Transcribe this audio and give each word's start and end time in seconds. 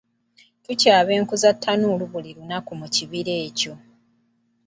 Tukyaba 0.63 1.11
enku 1.17 1.35
za 1.41 1.51
ttanuulu 1.55 2.05
buli 2.11 2.29
lunaku 2.37 2.71
mu 2.79 2.87
kibira 2.95 3.33
ekyo. 3.47 3.73